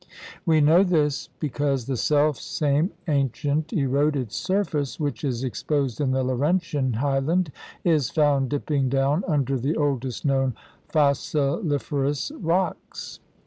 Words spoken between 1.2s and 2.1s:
because the